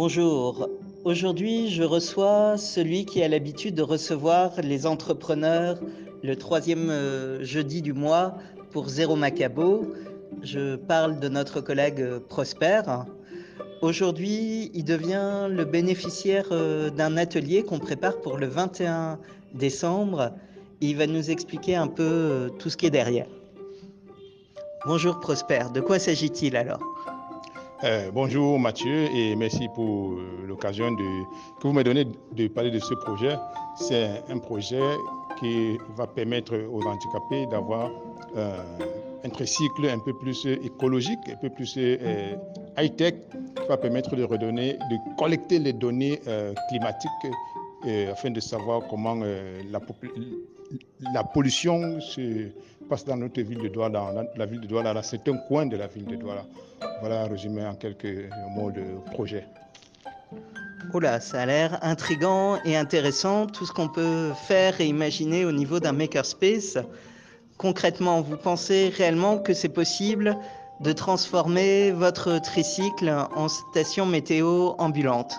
Bonjour. 0.00 0.68
Aujourd'hui, 1.04 1.70
je 1.70 1.82
reçois 1.82 2.56
celui 2.56 3.04
qui 3.04 3.20
a 3.20 3.26
l'habitude 3.26 3.74
de 3.74 3.82
recevoir 3.82 4.52
les 4.62 4.86
entrepreneurs 4.86 5.80
le 6.22 6.36
troisième 6.36 6.88
euh, 6.88 7.42
jeudi 7.42 7.82
du 7.82 7.92
mois 7.92 8.34
pour 8.70 8.88
Zéro 8.88 9.16
Macabo. 9.16 9.92
Je 10.40 10.76
parle 10.76 11.18
de 11.18 11.28
notre 11.28 11.60
collègue 11.60 12.00
euh, 12.00 12.20
Prosper. 12.20 12.82
Aujourd'hui, 13.82 14.70
il 14.72 14.84
devient 14.84 15.48
le 15.50 15.64
bénéficiaire 15.64 16.46
euh, 16.52 16.90
d'un 16.90 17.16
atelier 17.16 17.64
qu'on 17.64 17.80
prépare 17.80 18.20
pour 18.20 18.36
le 18.36 18.46
21 18.46 19.18
décembre. 19.52 20.30
Il 20.80 20.96
va 20.96 21.08
nous 21.08 21.28
expliquer 21.28 21.74
un 21.74 21.88
peu 21.88 22.52
tout 22.60 22.70
ce 22.70 22.76
qui 22.76 22.86
est 22.86 22.90
derrière. 22.90 23.26
Bonjour 24.86 25.18
Prosper, 25.18 25.64
de 25.74 25.80
quoi 25.80 25.98
s'agit-il 25.98 26.54
alors? 26.56 27.17
Euh, 27.84 28.10
bonjour 28.12 28.58
Mathieu 28.58 29.06
et 29.14 29.36
merci 29.36 29.68
pour 29.74 30.12
euh, 30.12 30.46
l'occasion 30.46 30.96
que 30.96 31.66
vous 31.66 31.72
me 31.72 31.84
donnez 31.84 32.06
de 32.32 32.48
parler 32.48 32.70
de 32.70 32.78
ce 32.80 32.94
projet. 32.94 33.36
C'est 33.76 34.22
un 34.28 34.38
projet 34.38 34.82
qui 35.38 35.78
va 35.96 36.06
permettre 36.08 36.56
aux 36.56 36.82
handicapés 36.82 37.46
d'avoir 37.46 37.90
euh, 38.36 38.58
un 39.24 39.28
tricycle 39.28 39.88
un 39.88 39.98
peu 40.00 40.12
plus 40.12 40.46
écologique, 40.46 41.20
un 41.28 41.36
peu 41.36 41.50
plus 41.50 41.76
high-tech, 42.76 43.14
qui 43.30 43.68
va 43.68 43.76
permettre 43.76 44.16
de 44.16 44.24
redonner, 44.24 44.74
de 44.74 45.16
collecter 45.16 45.60
les 45.60 45.72
données 45.72 46.20
climatiques 46.68 47.26
afin 48.10 48.30
de 48.30 48.40
savoir 48.40 48.82
comment 48.88 49.14
la, 49.14 49.80
la 51.00 51.24
pollution 51.24 52.00
se 52.00 52.48
passe 52.88 53.04
dans 53.04 53.16
notre 53.16 53.40
ville 53.40 53.58
de 53.58 53.68
Douala, 53.68 54.26
la 54.36 54.46
ville 54.46 54.60
de 54.60 54.66
Douala, 54.66 54.94
dans 54.94 55.02
certains 55.02 55.36
coins 55.36 55.66
de 55.66 55.76
la 55.76 55.86
ville 55.86 56.06
de 56.06 56.16
Douala. 56.16 56.44
Voilà 57.00 57.24
résumé 57.24 57.64
en 57.64 57.74
quelques 57.74 58.28
mots 58.50 58.70
le 58.70 59.00
projet. 59.12 59.46
Oula, 60.94 61.20
ça 61.20 61.42
a 61.42 61.46
l'air 61.46 61.78
intrigant 61.82 62.58
et 62.64 62.76
intéressant, 62.76 63.46
tout 63.46 63.66
ce 63.66 63.72
qu'on 63.72 63.88
peut 63.88 64.32
faire 64.46 64.80
et 64.80 64.86
imaginer 64.86 65.44
au 65.44 65.52
niveau 65.52 65.80
d'un 65.80 65.92
makerspace. 65.92 66.78
Concrètement, 67.58 68.20
vous 68.20 68.36
pensez 68.36 68.92
réellement 68.96 69.38
que 69.38 69.52
c'est 69.52 69.68
possible 69.68 70.36
de 70.80 70.92
transformer 70.92 71.90
votre 71.90 72.40
tricycle 72.40 73.12
en 73.34 73.48
station 73.48 74.06
météo 74.06 74.74
ambulante? 74.78 75.34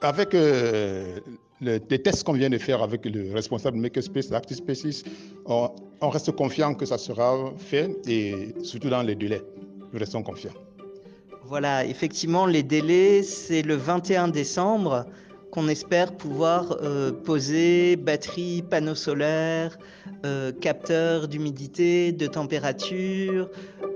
Avec 0.00 0.34
euh, 0.34 1.20
les, 1.60 1.80
tests 1.80 2.24
qu'on 2.24 2.32
vient 2.32 2.50
de 2.50 2.58
faire 2.58 2.82
avec 2.82 3.04
le 3.04 3.32
responsable 3.32 3.78
Makerspace, 3.78 4.26
Spaces, 4.50 5.02
on, 5.46 5.70
on 6.00 6.08
reste 6.08 6.32
confiant 6.32 6.74
que 6.74 6.86
ça 6.86 6.98
sera 6.98 7.52
fait 7.56 7.90
et 8.06 8.54
surtout 8.62 8.90
dans 8.90 9.02
les 9.02 9.14
délais. 9.14 9.42
Nous 9.92 9.98
restons 9.98 10.22
confiants. 10.22 10.52
Voilà, 11.44 11.86
effectivement, 11.86 12.44
les 12.44 12.62
délais, 12.62 13.22
c'est 13.22 13.62
le 13.62 13.74
21 13.74 14.28
décembre 14.28 15.06
qu'on 15.50 15.68
espère 15.68 16.14
pouvoir 16.14 16.76
euh, 16.82 17.10
poser 17.10 17.96
batterie, 17.96 18.62
panneaux 18.62 18.94
solaires, 18.94 19.78
euh, 20.26 20.52
capteurs 20.52 21.26
d'humidité, 21.26 22.12
de 22.12 22.26
température, 22.26 23.48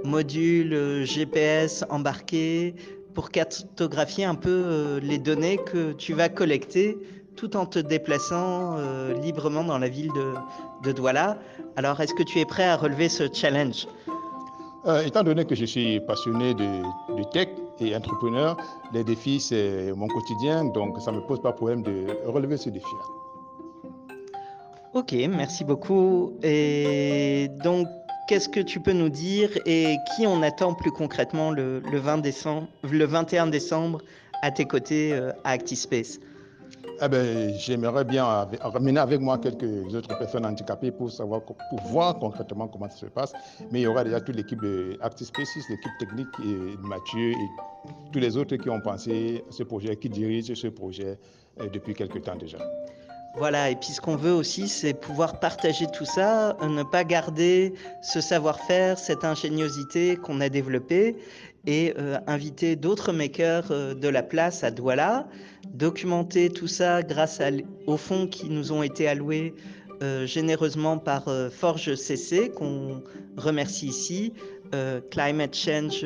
module 0.03 0.73
euh, 0.73 1.05
GPS 1.05 1.85
embarqué 1.91 2.75
pour 3.13 3.31
cartographier 3.31 4.25
un 4.25 4.35
peu 4.35 4.99
les 5.03 5.19
données 5.19 5.59
que 5.59 5.93
tu 5.93 6.15
vas 6.15 6.31
collecter 6.31 6.97
tout 7.37 7.57
en 7.57 7.67
te 7.67 7.79
déplaçant 7.79 8.77
librement 9.23 9.65
dans 9.65 9.79
la 9.79 9.89
ville 9.89 10.11
de, 10.13 10.35
de 10.83 10.93
Douala. 10.93 11.39
Alors, 11.77 12.01
est-ce 12.01 12.15
que 12.15 12.23
tu 12.23 12.39
es 12.39 12.45
prêt 12.45 12.65
à 12.65 12.77
relever 12.77 13.09
ce 13.09 13.25
challenge? 13.33 13.87
Euh, 14.85 15.05
étant 15.05 15.23
donné 15.23 15.45
que 15.45 15.55
je 15.55 15.65
suis 15.65 16.01
passionné 16.01 16.55
de, 16.55 16.83
tech 17.33 17.49
et 17.79 17.95
entrepreneur, 17.95 18.57
les 18.93 19.05
défis, 19.05 19.39
c'est 19.39 19.93
mon 19.93 20.09
quotidien, 20.09 20.65
donc 20.65 21.01
ça 21.01 21.13
ne 21.13 21.19
me 21.19 21.23
pose 21.23 21.41
pas 21.41 21.53
problème 21.53 21.83
de 21.83 22.07
relever 22.27 22.57
ce 22.57 22.69
défi. 22.69 22.87
Ok, 24.93 25.13
merci 25.31 25.65
beaucoup. 25.65 26.33
Et 26.43 27.49
donc, 27.63 27.87
qu'est-ce 28.27 28.49
que 28.49 28.61
tu 28.61 28.81
peux 28.81 28.93
nous 28.93 29.09
dire 29.09 29.51
et 29.67 29.97
qui 30.15 30.27
on 30.27 30.43
attend 30.43 30.75
plus 30.75 30.91
concrètement 30.91 31.53
le, 31.53 31.81
20 31.85 32.19
décembre, 32.19 32.67
le 32.83 33.05
21 33.05 33.47
décembre 33.47 34.01
à 34.43 34.51
tes 34.51 34.65
côtés 34.65 35.13
euh, 35.13 35.31
à 35.45 35.51
ActiSpace? 35.53 36.19
Eh 37.05 37.09
ben, 37.09 37.53
j'aimerais 37.59 38.05
bien 38.05 38.25
ramener 38.61 39.01
avec 39.01 39.21
moi 39.21 39.37
quelques 39.37 39.93
autres 39.93 40.17
personnes 40.17 40.47
handicapées 40.47 40.93
pour 40.93 41.11
savoir, 41.11 41.43
pour 41.43 41.57
voir 41.87 42.17
concrètement 42.19 42.69
comment 42.69 42.89
ça 42.89 42.97
se 42.97 43.07
passe. 43.07 43.33
Mais 43.73 43.81
il 43.81 43.83
y 43.83 43.87
aura 43.89 44.05
déjà 44.05 44.21
toute 44.21 44.37
l'équipe 44.37 44.61
de 44.63 44.97
ActiSpaces, 45.01 45.69
l'équipe 45.69 45.93
technique 45.99 46.29
et 46.45 46.77
Mathieu 46.87 47.33
et 47.33 47.49
tous 48.13 48.21
les 48.21 48.37
autres 48.37 48.55
qui 48.55 48.71
ont 48.71 48.81
pensé 48.81 49.43
à 49.49 49.53
ce 49.53 49.65
projet, 49.65 49.97
qui 49.97 50.09
dirigent 50.09 50.55
ce 50.55 50.69
projet 50.69 51.19
euh, 51.61 51.69
depuis 51.73 51.93
quelques 51.95 52.23
temps 52.23 52.37
déjà. 52.37 52.59
Voilà, 53.35 53.71
et 53.71 53.77
puis 53.77 53.93
ce 53.93 54.01
qu'on 54.01 54.17
veut 54.17 54.33
aussi, 54.33 54.69
c'est 54.69 54.93
pouvoir 54.93 55.41
partager 55.41 55.87
tout 55.87 56.05
ça, 56.05 56.51
euh, 56.61 56.69
ne 56.69 56.83
pas 56.83 57.03
garder 57.03 57.73
ce 58.03 58.21
savoir-faire, 58.21 58.99
cette 58.99 59.25
ingéniosité 59.25 60.17
qu'on 60.17 60.41
a 60.43 60.51
développée, 60.51 61.17
et 61.65 61.95
euh, 61.99 62.19
inviter 62.27 62.77
d'autres 62.77 63.13
makers 63.13 63.69
euh, 63.71 63.95
de 63.95 64.09
la 64.09 64.23
place 64.23 64.65
à 64.65 64.71
Douala, 64.71 65.27
documenter 65.73 66.51
tout 66.51 66.69
ça 66.69 67.03
grâce 67.03 67.41
aux 67.87 67.97
fonds 67.97 68.27
qui 68.27 68.51
nous 68.51 68.73
ont 68.73 68.83
été 68.83 69.09
alloués 69.09 69.55
généreusement 70.25 70.99
par 70.99 71.27
Forge 71.53 71.95
CC, 71.95 72.51
qu'on 72.51 73.05
remercie 73.37 73.87
ici, 73.87 74.33
Climate 75.13 75.55
Change 75.55 76.05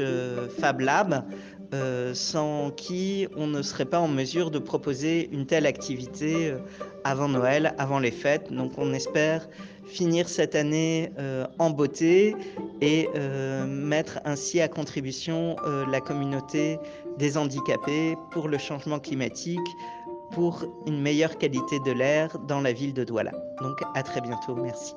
Fab 0.59 0.81
Lab, 0.81 1.25
euh, 1.75 2.15
sans 2.15 2.71
qui 2.71 3.27
on 3.37 3.47
ne 3.47 3.63
serait 3.63 3.85
pas 3.85 4.01
en 4.01 4.09
mesure 4.09 4.51
de 4.51 4.59
proposer 4.59 5.29
une 5.33 5.47
telle 5.47 5.67
activité 5.67 6.51
euh, 6.51 6.59
avant 7.05 7.29
Noël, 7.29 7.75
avant 7.79 7.99
les 7.99 8.11
fêtes. 8.11 8.53
Donc 8.53 8.73
on 8.77 8.93
espère 8.93 9.49
finir 9.87 10.29
cette 10.29 10.55
année 10.55 11.13
euh, 11.19 11.47
en 11.59 11.71
beauté 11.71 12.35
et 12.81 13.09
mettre 13.67 14.21
ainsi 14.25 14.61
à 14.61 14.69
contribution 14.69 15.57
la 15.89 16.01
communauté 16.01 16.79
des 17.19 17.39
handicapés 17.39 18.17
pour 18.33 18.49
le 18.49 18.59
changement 18.59 18.99
climatique, 18.99 19.69
pour 20.33 20.65
une 20.87 21.01
meilleure 21.01 21.39
qualité 21.39 21.79
de 21.81 21.93
l'air 21.93 22.39
dans 22.41 22.61
la 22.61 22.73
ville 22.73 22.93
de 22.93 23.05
Douala. 23.05 23.33
Donc 23.63 23.81
à 23.95 24.03
très 24.03 24.21
bientôt, 24.21 24.57
merci. 24.57 24.95